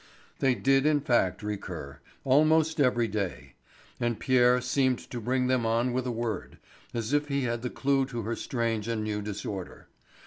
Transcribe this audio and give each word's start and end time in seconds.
They 0.39 0.55
did 0.55 0.87
in 0.87 1.01
fact 1.01 1.43
recur, 1.43 1.99
almost 2.23 2.79
every 2.79 3.07
day; 3.07 3.53
and 3.99 4.19
Pierre 4.19 4.59
seemed 4.59 4.97
to 4.97 5.21
bring 5.21 5.45
them 5.45 5.63
on 5.63 5.93
with 5.93 6.07
a 6.07 6.11
word, 6.11 6.57
as 6.91 7.13
if 7.13 7.27
he 7.27 7.41
had 7.43 7.61
the 7.61 7.69
clew 7.69 8.07
to 8.07 8.23
her 8.23 8.35
strange 8.35 8.87
and 8.87 9.03
new 9.03 9.21
disorder. 9.21 9.89